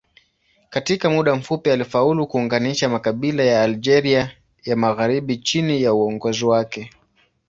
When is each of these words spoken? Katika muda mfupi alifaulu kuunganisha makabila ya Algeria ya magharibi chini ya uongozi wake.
Katika 0.69 1.09
muda 1.09 1.35
mfupi 1.35 1.69
alifaulu 1.71 2.27
kuunganisha 2.27 2.89
makabila 2.89 3.43
ya 3.43 3.63
Algeria 3.63 4.35
ya 4.63 4.75
magharibi 4.75 5.37
chini 5.37 5.83
ya 5.83 5.93
uongozi 5.93 6.45
wake. 6.45 6.89